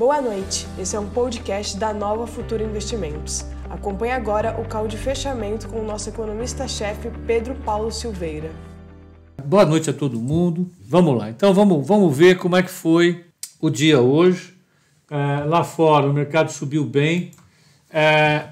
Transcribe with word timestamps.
Boa 0.00 0.18
noite, 0.18 0.66
esse 0.78 0.96
é 0.96 0.98
um 0.98 1.10
podcast 1.10 1.76
da 1.76 1.92
Nova 1.92 2.26
Futura 2.26 2.64
Investimentos. 2.64 3.44
Acompanhe 3.68 4.12
agora 4.12 4.58
o 4.58 4.66
call 4.66 4.88
de 4.88 4.96
fechamento 4.96 5.68
com 5.68 5.78
o 5.78 5.84
nosso 5.84 6.08
economista-chefe 6.08 7.10
Pedro 7.26 7.54
Paulo 7.56 7.92
Silveira. 7.92 8.50
Boa 9.44 9.66
noite 9.66 9.90
a 9.90 9.92
todo 9.92 10.18
mundo. 10.18 10.70
Vamos 10.80 11.18
lá, 11.18 11.28
então 11.28 11.52
vamos, 11.52 11.86
vamos 11.86 12.16
ver 12.16 12.38
como 12.38 12.56
é 12.56 12.62
que 12.62 12.70
foi 12.70 13.26
o 13.60 13.68
dia 13.68 14.00
hoje. 14.00 14.56
É, 15.10 15.44
lá 15.44 15.62
fora 15.62 16.06
o 16.06 16.14
mercado 16.14 16.50
subiu 16.50 16.86
bem. 16.86 17.32
É, 17.90 18.48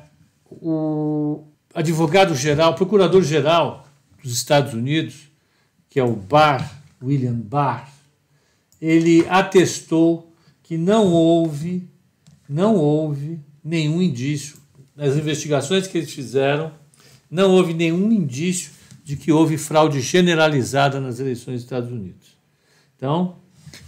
o 0.51 1.45
advogado-geral, 1.75 2.75
procurador-geral 2.75 3.87
dos 4.23 4.35
Estados 4.35 4.75
Unidos, 4.75 5.31
que 5.89 5.99
é 5.99 6.05
o 6.05 6.13
Barr, 6.13 6.71
William 7.03 7.41
Barr, 7.41 7.89
ele 8.83 9.27
atestou 9.31 10.28
que 10.69 10.77
não 10.77 11.07
houve, 11.07 11.89
não 12.47 12.77
houve 12.77 13.41
nenhum 13.65 14.03
indício 14.03 14.59
nas 14.95 15.17
investigações 15.17 15.87
que 15.87 15.97
eles 15.97 16.13
fizeram, 16.13 16.71
não 17.31 17.53
houve 17.53 17.73
nenhum 17.73 18.13
indício 18.13 18.73
de 19.03 19.17
que 19.17 19.33
houve 19.33 19.57
fraude 19.57 19.99
generalizada 20.03 21.01
nas 21.01 21.21
eleições 21.21 21.55
dos 21.55 21.63
Estados 21.63 21.91
Unidos. 21.91 22.37
Então, 22.95 23.37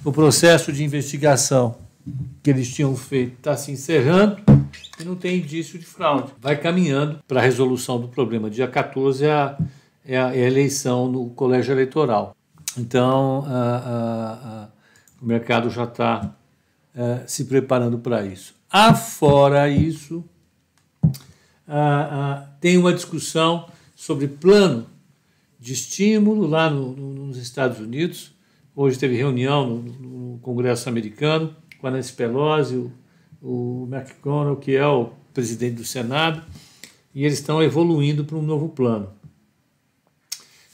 o 0.03 0.11
processo 0.11 0.73
de 0.73 0.83
investigação 0.83 1.77
que 2.43 2.49
eles 2.49 2.73
tinham 2.73 2.97
feito 2.97 3.35
está 3.35 3.55
se 3.59 3.71
encerrando 3.71 4.41
e 4.99 5.05
não 5.05 5.17
tem 5.17 5.37
indício 5.37 5.79
de 5.79 5.85
fraude. 5.85 6.33
Vai 6.41 6.57
caminhando 6.57 7.19
para 7.29 7.41
a 7.41 7.43
resolução 7.43 8.01
do 8.01 8.09
problema. 8.09 8.49
Dia 8.49 8.67
14 8.67 9.27
é 9.27 9.31
a, 9.31 9.59
é 10.03 10.17
a, 10.17 10.35
é 10.35 10.45
a 10.45 10.47
eleição 10.47 11.13
no 11.13 11.29
colégio 11.29 11.73
eleitoral. 11.73 12.35
Então, 12.79 13.45
a, 13.47 14.69
o 15.21 15.27
mercado 15.27 15.69
já 15.69 15.85
está 15.85 16.35
é, 16.95 17.25
se 17.27 17.45
preparando 17.45 17.99
para 17.99 18.25
isso. 18.25 18.55
Afora 18.71 19.69
isso, 19.69 20.25
tem 22.61 22.77
uma 22.77 22.93
discussão 22.93 23.69
sobre 23.95 24.29
plano 24.29 24.87
de 25.59 25.73
estímulo 25.73 26.47
lá 26.47 26.71
no, 26.71 26.93
no, 26.93 27.27
nos 27.27 27.37
Estados 27.37 27.79
Unidos. 27.79 28.33
Hoje 28.75 28.99
teve 28.99 29.17
reunião 29.17 29.69
no, 29.69 29.83
no, 29.83 30.39
Congresso 30.39 30.89
americano 30.89 31.55
com 31.79 31.87
a 31.87 31.91
Nancy 31.91 32.13
Pelosi, 32.13 32.77
o, 32.77 32.93
o 33.43 33.89
McConnell, 33.91 34.57
que 34.57 34.75
é 34.75 34.87
o 34.87 35.11
presidente 35.35 35.77
do 35.77 35.85
Senado, 35.85 36.43
e 37.15 37.25
eles 37.25 37.39
estão 37.39 37.63
evoluindo 37.63 38.25
para 38.25 38.37
um 38.37 38.43
novo 38.43 38.69
plano. 38.69 39.11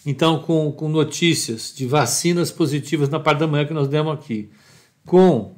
Então, 0.04 0.40
com, 0.40 0.70
com 0.70 0.88
notícias 0.88 1.74
de 1.74 1.84
vacinas 1.84 2.50
positivas 2.52 3.08
na 3.08 3.18
parte 3.18 3.40
da 3.40 3.46
manhã 3.46 3.66
que 3.66 3.74
nós 3.74 3.88
demos 3.88 4.14
aqui, 4.14 4.50
com 5.04 5.55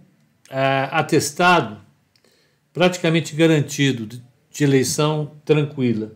é, 0.51 0.89
atestado 0.91 1.79
praticamente 2.73 3.35
garantido 3.35 4.07
de, 4.07 4.23
de 4.51 4.65
eleição 4.65 5.33
tranquila 5.45 6.13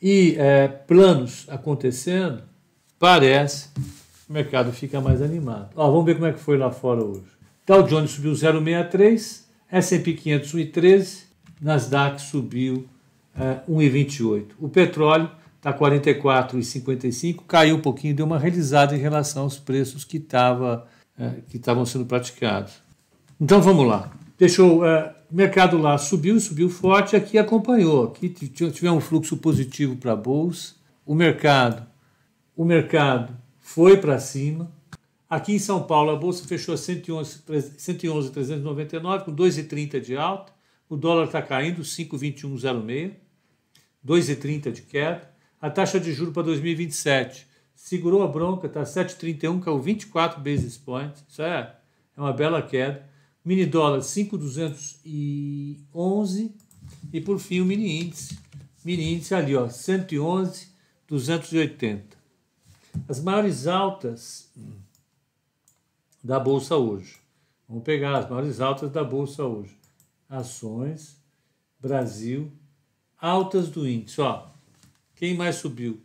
e 0.00 0.36
é, 0.38 0.68
planos 0.68 1.46
acontecendo, 1.48 2.42
parece 2.98 3.68
que 3.74 3.80
o 4.30 4.32
mercado 4.32 4.72
fica 4.72 5.00
mais 5.00 5.22
animado. 5.22 5.70
Ó, 5.74 5.90
vamos 5.90 6.04
ver 6.04 6.14
como 6.14 6.26
é 6.26 6.32
que 6.32 6.38
foi 6.38 6.58
lá 6.58 6.70
fora 6.70 7.02
hoje. 7.02 7.24
Dow 7.66 7.82
Jones 7.82 8.10
subiu 8.12 8.32
0,63, 8.32 9.42
S&P 9.70 10.12
500 10.12 10.54
1,13, 10.54 11.22
Nasdaq 11.60 12.20
subiu 12.20 12.86
é, 13.36 13.60
1,28. 13.68 14.50
O 14.60 14.68
petróleo 14.68 15.30
está 15.56 15.72
44,55, 15.72 17.42
caiu 17.48 17.76
um 17.76 17.80
pouquinho, 17.80 18.14
deu 18.14 18.26
uma 18.26 18.38
realizada 18.38 18.94
em 18.94 18.98
relação 18.98 19.44
aos 19.44 19.58
preços 19.58 20.04
que 20.04 20.18
estava 20.18 20.86
que 21.48 21.56
estavam 21.56 21.86
sendo 21.86 22.04
praticados. 22.04 22.74
Então 23.40 23.60
vamos 23.60 23.86
lá. 23.86 24.12
Deixou 24.38 24.86
é, 24.86 25.14
mercado 25.30 25.76
lá 25.76 25.98
subiu, 25.98 26.40
subiu 26.40 26.70
forte, 26.70 27.14
aqui 27.14 27.36
acompanhou. 27.36 28.04
Aqui 28.04 28.28
tivemos 28.28 28.98
um 28.98 29.00
fluxo 29.00 29.36
positivo 29.36 29.96
para 29.96 30.12
a 30.12 30.16
bolsa. 30.16 30.74
O 31.04 31.14
mercado, 31.14 31.86
o 32.56 32.64
mercado 32.64 33.36
foi 33.58 33.98
para 33.98 34.18
cima. 34.18 34.72
Aqui 35.28 35.54
em 35.54 35.58
São 35.58 35.82
Paulo 35.82 36.12
a 36.12 36.16
bolsa 36.16 36.46
fechou 36.46 36.74
a 36.74 36.78
111,399 36.78 38.88
111, 38.88 39.24
com 39.24 39.34
2,30 39.34 40.00
de 40.00 40.16
alta. 40.16 40.52
O 40.88 40.96
dólar 40.96 41.24
está 41.24 41.42
caindo 41.42 41.82
5,2106, 41.82 43.12
2,30 44.06 44.72
de 44.72 44.82
queda. 44.82 45.28
A 45.60 45.68
taxa 45.68 45.98
de 45.98 46.12
juros 46.12 46.32
para 46.32 46.44
2027 46.44 47.46
segurou 47.74 48.22
a 48.22 48.28
bronca, 48.28 48.66
está 48.66 48.82
7,31, 48.82 49.60
caiu 49.60 49.80
24 49.80 50.40
basis 50.40 50.78
points. 50.78 51.24
Isso 51.28 51.42
é, 51.42 51.74
é 52.16 52.20
uma 52.20 52.32
bela 52.32 52.62
queda. 52.62 53.04
Mini 53.46 53.64
dólar 53.64 54.02
5,211 54.02 56.54
e 57.12 57.20
por 57.20 57.38
fim 57.38 57.60
o 57.60 57.64
mini 57.64 58.02
índice. 58.02 58.36
Mini 58.84 59.14
índice 59.14 59.32
ali, 59.34 59.54
ó, 59.54 59.68
111, 59.68 60.68
280. 61.08 62.16
As 63.08 63.20
maiores 63.20 63.68
altas 63.68 64.50
da 66.22 66.38
bolsa 66.40 66.76
hoje. 66.76 67.16
Vamos 67.68 67.84
pegar 67.84 68.18
as 68.18 68.28
maiores 68.28 68.60
altas 68.60 68.90
da 68.90 69.04
bolsa 69.04 69.44
hoje. 69.44 69.78
Ações, 70.28 71.16
Brasil, 71.78 72.50
altas 73.16 73.68
do 73.68 73.88
índice, 73.88 74.20
ó. 74.20 74.48
Quem 75.14 75.36
mais 75.36 75.54
subiu? 75.56 76.00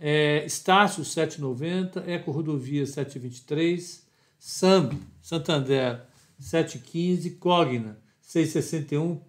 é, 0.00 0.44
Estácio 0.46 1.04
7,90, 1.04 2.08
Eco 2.08 2.30
Rodovia 2.30 2.84
7,23, 2.84 4.00
Samb, 4.38 4.98
Santander 5.20 6.00
7,15, 6.40 7.36
Cogna 7.38 7.98
6,61, 8.22 9.20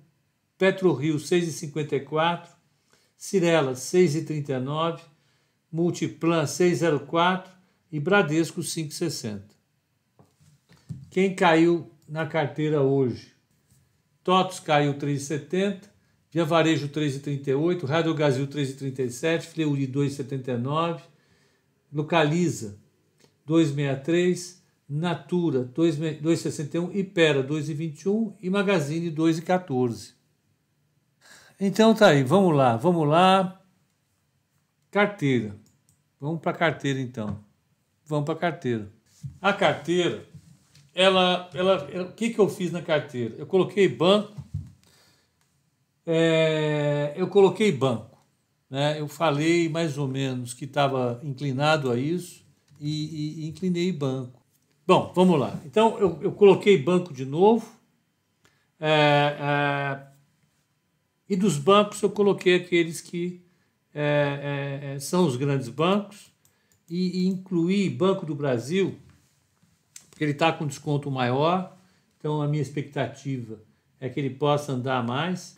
PetroRio 0.57 1.17
6,54, 1.17 2.47
Cirela 3.17 3.73
6,39, 3.73 5.01
Multiplan 5.71 6.45
6,04 6.45 7.49
e 7.91 7.99
Bradesco 7.99 8.61
5,60. 8.61 9.41
Quem 11.09 11.35
caiu 11.35 11.91
na 12.07 12.25
carteira 12.25 12.81
hoje? 12.81 13.33
TOTOS 14.23 14.59
caiu 14.59 14.93
3,70, 14.93 15.89
Via 16.31 16.45
Varejo 16.45 16.87
3,38, 16.87 17.85
Rádio 17.85 18.13
Brasil 18.13 18.47
3,37, 18.47 19.41
Fleury 19.41 19.85
2,79, 19.87 21.01
Localiza 21.91 22.79
2,63, 23.45 24.60
Natura 24.93 25.63
2,61, 25.73 26.93
Ipera 26.93 27.41
2,21 27.41 28.35
e 28.41 28.49
Magazine 28.49 29.09
2,14. 29.09 30.11
Então 31.57 31.95
tá 31.95 32.07
aí, 32.07 32.23
vamos 32.23 32.53
lá, 32.53 32.75
vamos 32.75 33.07
lá. 33.07 33.61
Carteira. 34.91 35.55
Vamos 36.19 36.41
para 36.41 36.51
carteira 36.51 36.99
então. 36.99 37.39
Vamos 38.05 38.25
para 38.25 38.35
carteira. 38.35 38.91
A 39.41 39.53
carteira, 39.53 40.25
ela, 40.93 41.49
ela, 41.53 41.89
ela, 41.89 42.09
o 42.09 42.11
que, 42.11 42.31
que 42.31 42.39
eu 42.39 42.49
fiz 42.49 42.69
na 42.69 42.81
carteira? 42.81 43.35
Eu 43.37 43.45
coloquei 43.45 43.87
banco, 43.87 44.43
é, 46.05 47.13
eu 47.15 47.27
coloquei 47.27 47.71
banco. 47.71 48.17
Né? 48.69 48.99
Eu 48.99 49.07
falei 49.07 49.69
mais 49.69 49.97
ou 49.97 50.07
menos 50.07 50.53
que 50.53 50.65
estava 50.65 51.21
inclinado 51.23 51.89
a 51.89 51.97
isso 51.97 52.43
e, 52.77 53.45
e, 53.45 53.47
inclinei 53.47 53.89
banco. 53.93 54.40
Bom, 54.85 55.11
vamos 55.15 55.39
lá. 55.39 55.59
Então, 55.65 55.97
eu, 55.99 56.19
eu 56.21 56.31
coloquei 56.31 56.77
banco 56.77 57.13
de 57.13 57.25
novo. 57.25 57.65
É, 58.79 59.37
é, 59.39 60.07
e 61.29 61.35
dos 61.35 61.57
bancos, 61.57 62.01
eu 62.01 62.09
coloquei 62.09 62.55
aqueles 62.55 62.99
que 62.99 63.45
é, 63.93 64.81
é, 64.83 64.93
é, 64.95 64.99
são 64.99 65.25
os 65.25 65.35
grandes 65.35 65.69
bancos 65.69 66.31
e, 66.89 67.21
e 67.21 67.27
incluí 67.27 67.89
Banco 67.89 68.25
do 68.25 68.33
Brasil, 68.33 68.97
porque 70.09 70.23
ele 70.23 70.31
está 70.31 70.51
com 70.51 70.65
desconto 70.65 71.11
maior. 71.11 71.77
Então, 72.17 72.41
a 72.41 72.47
minha 72.47 72.61
expectativa 72.61 73.59
é 73.99 74.09
que 74.09 74.19
ele 74.19 74.31
possa 74.31 74.73
andar 74.73 75.05
mais. 75.05 75.57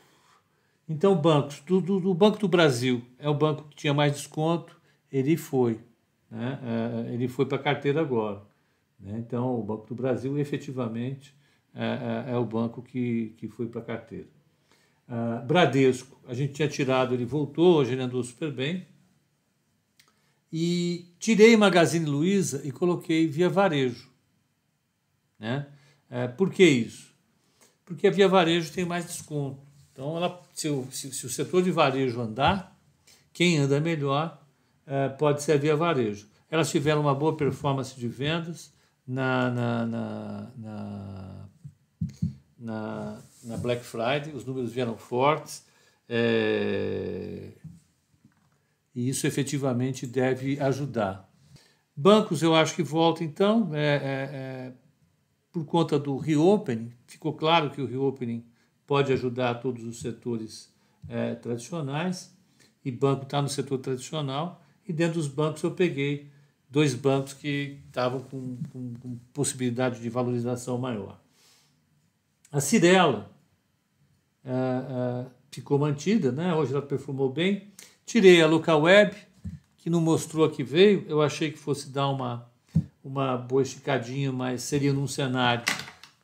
Então, 0.87 1.15
bancos, 1.15 1.61
do, 1.61 1.79
do, 1.79 1.99
do, 1.99 2.13
Banco 2.13 2.37
do 2.37 2.47
Brasil 2.47 3.01
é 3.17 3.29
o 3.29 3.33
banco 3.33 3.69
que 3.69 3.75
tinha 3.75 3.93
mais 3.93 4.13
desconto, 4.13 4.79
ele 5.11 5.37
foi. 5.37 5.79
Né? 6.29 6.59
É, 7.09 7.13
ele 7.13 7.27
foi 7.27 7.45
para 7.45 7.57
a 7.57 7.61
carteira 7.61 8.01
agora. 8.01 8.41
Né? 8.99 9.17
Então, 9.19 9.59
o 9.59 9.63
Banco 9.63 9.87
do 9.87 9.95
Brasil 9.95 10.37
efetivamente 10.37 11.35
é, 11.73 12.27
é, 12.27 12.31
é 12.33 12.37
o 12.37 12.45
banco 12.45 12.81
que, 12.81 13.33
que 13.37 13.47
foi 13.47 13.67
para 13.67 13.81
a 13.81 13.83
carteira. 13.83 14.27
Uh, 15.07 15.45
Bradesco, 15.45 16.19
a 16.27 16.33
gente 16.33 16.53
tinha 16.53 16.67
tirado, 16.67 17.13
ele 17.13 17.25
voltou, 17.25 17.77
hoje 17.77 17.93
ele 17.93 18.01
andou 18.01 18.23
super 18.23 18.51
bem. 18.51 18.87
E 20.51 21.07
tirei 21.19 21.57
Magazine 21.57 22.05
Luiza 22.05 22.61
e 22.63 22.71
coloquei 22.71 23.27
via 23.27 23.49
varejo. 23.49 24.09
Né? 25.39 25.67
É, 26.09 26.27
por 26.27 26.51
que 26.51 26.63
isso? 26.63 27.13
Porque 27.83 28.07
a 28.07 28.11
via 28.11 28.27
varejo 28.27 28.71
tem 28.71 28.85
mais 28.85 29.05
desconto. 29.05 29.61
Então, 29.91 30.17
ela, 30.17 30.41
se, 30.53 30.69
o, 30.69 30.87
se, 30.91 31.11
se, 31.13 31.25
o 31.25 31.29
setor 31.29 31.61
de 31.61 31.71
varejo 31.71 32.19
andar, 32.19 32.79
quem 33.31 33.57
anda 33.57 33.79
melhor 33.79 34.43
é, 34.85 35.09
pode 35.09 35.43
ser 35.43 35.53
a 35.53 35.57
Via 35.57 35.75
Varejo. 35.75 36.27
Elas 36.49 36.69
tiveram 36.69 37.01
uma 37.01 37.13
boa 37.13 37.37
performance 37.37 37.95
de 37.95 38.07
vendas 38.07 38.72
na, 39.07 39.49
na, 39.49 39.85
na, 39.85 41.49
na, 42.57 43.21
na 43.43 43.57
Black 43.57 43.83
Friday, 43.83 44.33
os 44.33 44.45
números 44.45 44.71
vieram 44.71 44.97
fortes. 44.97 45.65
É, 46.07 47.51
e 48.93 49.09
isso 49.09 49.25
efetivamente 49.25 50.05
deve 50.05 50.59
ajudar. 50.59 51.29
Bancos, 51.95 52.41
eu 52.41 52.55
acho 52.55 52.75
que 52.75 52.83
volta 52.83 53.23
então, 53.23 53.73
é, 53.73 53.79
é, 53.79 53.99
é, 54.01 54.73
por 55.51 55.65
conta 55.65 55.99
do 55.99 56.17
reopening. 56.17 56.91
Ficou 57.05 57.33
claro 57.33 57.69
que 57.71 57.81
o 57.81 57.85
reopening 57.85 58.45
pode 58.85 59.13
ajudar 59.13 59.55
todos 59.55 59.83
os 59.83 59.99
setores 59.99 60.73
é, 61.07 61.35
tradicionais, 61.35 62.35
e 62.83 62.91
banco 62.91 63.23
está 63.23 63.41
no 63.41 63.49
setor 63.49 63.77
tradicional, 63.77 64.63
e 64.87 64.91
dentro 64.91 65.15
dos 65.15 65.27
bancos 65.27 65.63
eu 65.63 65.71
peguei 65.71 66.31
dois 66.73 66.95
bancos 66.95 67.33
que 67.33 67.77
estavam 67.85 68.21
com, 68.21 68.57
com, 68.71 68.93
com 68.95 69.15
possibilidade 69.31 70.01
de 70.01 70.09
valorização 70.09 70.75
maior. 70.75 71.21
A 72.51 72.59
Cirela 72.59 73.29
é, 74.43 74.49
é, 74.49 75.25
ficou 75.51 75.77
mantida, 75.77 76.31
né? 76.31 76.51
hoje 76.55 76.71
ela 76.71 76.81
performou 76.81 77.29
bem. 77.29 77.71
Tirei 78.07 78.41
a 78.41 78.47
Local 78.47 78.81
Web, 78.81 79.15
que 79.77 79.87
não 79.87 80.01
mostrou 80.01 80.45
a 80.45 80.49
que 80.49 80.63
veio, 80.63 81.05
eu 81.07 81.21
achei 81.21 81.51
que 81.51 81.59
fosse 81.59 81.89
dar 81.91 82.09
uma, 82.09 82.51
uma 83.03 83.37
boa 83.37 83.61
esticadinha, 83.61 84.31
mas 84.31 84.63
seria 84.63 84.91
num 84.91 85.05
cenário 85.05 85.65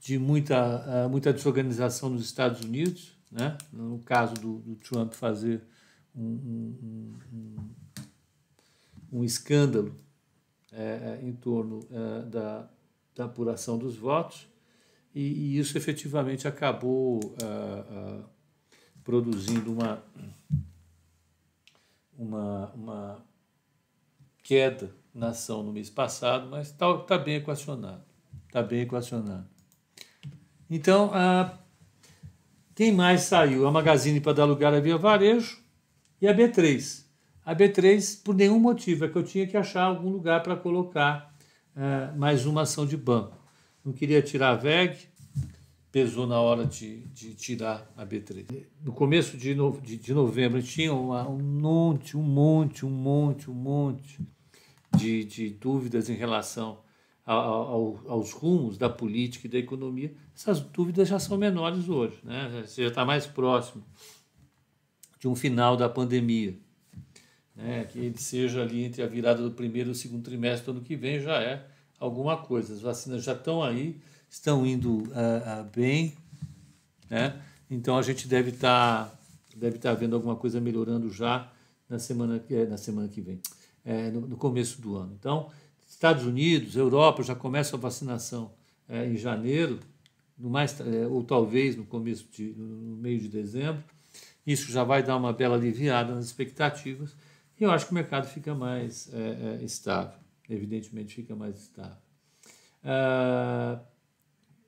de 0.01 0.17
muita, 0.17 1.05
uh, 1.05 1.09
muita 1.09 1.31
desorganização 1.31 2.09
nos 2.09 2.25
Estados 2.25 2.61
Unidos, 2.61 3.15
né? 3.31 3.55
no 3.71 3.99
caso 3.99 4.33
do, 4.33 4.57
do 4.57 4.75
Trump 4.77 5.13
fazer 5.13 5.61
um, 6.15 6.23
um, 6.23 7.15
um, 7.31 9.19
um 9.19 9.23
escândalo 9.23 9.95
é, 10.74 11.19
em 11.21 11.33
torno 11.33 11.80
é, 11.92 12.21
da, 12.25 12.69
da 13.16 13.25
apuração 13.25 13.77
dos 13.77 13.95
votos, 13.95 14.48
e, 15.13 15.21
e 15.21 15.60
isso 15.60 15.77
efetivamente 15.77 16.48
acabou 16.48 17.19
uh, 17.19 18.21
uh, 18.21 18.25
produzindo 19.04 19.74
uma, 19.74 20.04
uma, 22.18 22.71
uma 22.75 23.25
queda 24.44 24.95
na 25.13 25.30
ação 25.30 25.63
no 25.63 25.74
mês 25.74 25.89
passado, 25.89 26.48
mas 26.50 26.68
está 26.68 26.95
tá 27.00 27.18
bem 27.18 27.36
equacionado. 27.36 28.04
Está 28.45 28.62
bem 28.62 28.81
equacionado. 28.81 29.48
Então, 30.69 31.12
a, 31.13 31.57
quem 32.75 32.92
mais 32.92 33.21
saiu? 33.21 33.68
A 33.68 33.71
Magazine 33.71 34.21
para 34.21 34.33
dar 34.33 34.45
lugar 34.45 34.74
à 34.74 34.80
Via 34.80 34.98
Varejo 34.98 35.60
e 36.21 36.27
a 36.27 36.33
B3. 36.33 37.08
A 37.49 37.55
B3, 37.55 38.21
por 38.23 38.35
nenhum 38.35 38.59
motivo, 38.59 39.05
é 39.05 39.07
que 39.07 39.15
eu 39.15 39.23
tinha 39.23 39.47
que 39.47 39.57
achar 39.57 39.81
algum 39.81 40.11
lugar 40.11 40.43
para 40.43 40.55
colocar 40.55 41.35
uh, 41.75 42.15
mais 42.15 42.45
uma 42.45 42.61
ação 42.61 42.85
de 42.85 42.95
banco. 42.95 43.35
Não 43.83 43.91
queria 43.91 44.21
tirar 44.21 44.51
a 44.51 44.55
VEG, 44.55 45.07
pesou 45.91 46.27
na 46.27 46.39
hora 46.39 46.63
de, 46.63 47.07
de 47.07 47.33
tirar 47.33 47.91
a 47.97 48.05
B3. 48.05 48.67
No 48.83 48.93
começo 48.93 49.35
de, 49.35 49.55
no, 49.55 49.81
de, 49.81 49.97
de 49.97 50.13
novembro 50.13 50.61
tinha 50.61 50.93
uma, 50.93 51.27
um 51.27 51.39
monte, 51.39 52.15
um 52.15 52.21
monte, 52.21 52.85
um 52.85 52.91
monte, 52.91 53.49
um 53.49 53.55
monte 53.55 54.19
de, 54.95 55.23
de 55.23 55.49
dúvidas 55.49 56.07
em 56.07 56.15
relação 56.15 56.81
ao, 57.25 57.99
aos 58.07 58.31
rumos 58.31 58.77
da 58.77 58.91
política 58.91 59.47
e 59.47 59.49
da 59.49 59.57
economia, 59.57 60.13
essas 60.35 60.59
dúvidas 60.59 61.07
já 61.07 61.17
são 61.17 61.35
menores 61.35 61.89
hoje, 61.89 62.19
né? 62.23 62.61
Você 62.63 62.83
já 62.83 62.89
está 62.89 63.03
mais 63.03 63.25
próximo 63.25 63.83
de 65.19 65.27
um 65.27 65.33
final 65.35 65.75
da 65.75 65.89
pandemia, 65.89 66.55
né? 67.59 67.83
Que 67.83 68.00
ele 68.00 68.17
seja 68.17 68.61
ali 68.61 68.83
entre 68.83 69.03
a 69.03 69.07
virada 69.07 69.41
do 69.41 69.51
primeiro 69.51 69.89
e 69.89 69.91
o 69.91 69.95
segundo 69.95 70.23
trimestre 70.23 70.65
do 70.65 70.77
ano 70.77 70.81
que 70.81 70.95
vem 70.95 71.19
já 71.19 71.41
é 71.41 71.65
alguma 72.00 72.38
coisa. 72.38 72.73
As 72.73 72.81
vacinas 72.81 73.23
já 73.23 73.33
estão 73.33 73.61
aí, 73.61 74.00
estão 74.29 74.65
indo 74.65 75.00
uh, 75.00 75.03
uh, 75.03 75.63
bem, 75.75 76.13
né? 77.09 77.39
Então 77.69 77.97
a 77.97 78.01
gente 78.01 78.27
deve 78.27 78.51
estar 78.51 79.06
tá, 79.06 79.19
deve 79.56 79.77
tá 79.77 79.94
vendo 79.94 80.15
alguma 80.15 80.35
coisa 80.35 80.59
melhorando 80.59 81.11
já 81.11 81.51
na 81.89 82.00
semana 82.00 82.39
que 82.39 82.65
na 82.65 82.77
semana 82.77 83.07
que 83.07 83.21
vem, 83.21 83.39
é, 83.83 84.09
no, 84.09 84.21
no 84.21 84.38
começo 84.38 84.81
do 84.81 84.95
ano. 84.95 85.13
Então 85.19 85.51
Estados 85.88 86.25
Unidos, 86.25 86.75
Europa 86.75 87.21
já 87.21 87.35
começa 87.35 87.75
a 87.75 87.79
vacinação 87.79 88.51
é, 88.88 89.06
em 89.06 89.17
janeiro, 89.17 89.79
no 90.38 90.50
mais, 90.50 90.79
é, 90.79 91.06
ou 91.06 91.23
talvez 91.23 91.75
no 91.75 91.83
começo 91.83 92.25
de, 92.31 92.53
no 92.56 92.95
meio 92.95 93.19
de 93.19 93.27
dezembro. 93.27 93.83
Isso 94.47 94.71
já 94.71 94.83
vai 94.83 95.03
dar 95.03 95.17
uma 95.17 95.33
bela 95.33 95.56
aliviada 95.56 96.15
nas 96.15 96.25
expectativas 96.25 97.15
e 97.59 97.63
eu 97.63 97.71
acho 97.71 97.85
que 97.85 97.91
o 97.91 97.95
mercado 97.95 98.27
fica 98.27 98.56
mais 98.56 99.11
é, 99.13 99.57
é 99.59 99.63
estável. 99.63 100.17
Evidentemente 100.50 101.13
fica 101.15 101.35
mais 101.35 101.59
estável. 101.59 101.97
O 102.83 102.85
ah, 102.85 103.81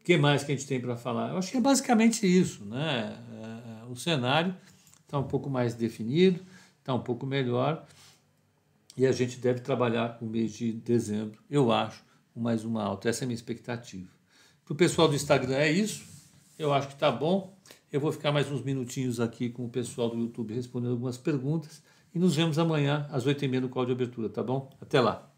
que 0.04 0.18
mais 0.18 0.44
que 0.44 0.52
a 0.52 0.56
gente 0.56 0.68
tem 0.68 0.80
para 0.80 0.96
falar? 0.96 1.30
Eu 1.30 1.38
acho 1.38 1.50
que 1.50 1.58
é 1.58 1.62
basicamente 1.62 2.26
isso, 2.26 2.66
né? 2.66 3.18
É, 3.32 3.84
é, 3.84 3.86
o 3.86 3.96
cenário 3.96 4.56
está 5.04 5.18
um 5.18 5.28
pouco 5.28 5.50
mais 5.50 5.74
definido, 5.74 6.44
está 6.80 6.94
um 6.94 7.02
pouco 7.02 7.26
melhor 7.26 7.86
e 8.98 9.06
a 9.06 9.12
gente 9.12 9.40
deve 9.40 9.62
trabalhar 9.62 10.18
o 10.22 10.26
mês 10.26 10.54
de 10.54 10.74
dezembro, 10.74 11.42
eu 11.50 11.72
acho, 11.72 12.04
com 12.34 12.40
mais 12.40 12.66
uma 12.66 12.84
alta. 12.84 13.10
Essa 13.10 13.24
é 13.24 13.26
a 13.26 13.28
minha 13.28 13.36
expectativa. 13.36 14.10
Para 14.66 14.74
o 14.74 14.76
pessoal 14.76 15.08
do 15.08 15.16
Instagram 15.16 15.56
é 15.56 15.72
isso. 15.72 16.04
Eu 16.58 16.74
acho 16.74 16.88
que 16.88 16.94
está 16.94 17.12
bom. 17.12 17.58
Eu 17.92 18.00
vou 18.00 18.12
ficar 18.12 18.32
mais 18.32 18.52
uns 18.52 18.64
minutinhos 18.64 19.20
aqui 19.20 19.50
com 19.50 19.66
o 19.66 19.70
pessoal 19.70 20.10
do 20.10 20.18
YouTube 20.18 20.54
respondendo 20.54 20.92
algumas 20.92 21.18
perguntas. 21.18 21.82
E 22.14 22.20
nos 22.20 22.36
vemos 22.36 22.60
amanhã 22.60 23.08
às 23.12 23.26
oito 23.26 23.44
e 23.46 23.48
meia 23.48 23.62
no 23.62 23.70
call 23.70 23.86
de 23.86 23.94
abertura, 23.94 24.30
tá 24.30 24.44
bom? 24.44 24.70
Até 24.82 25.00
lá. 25.00 25.31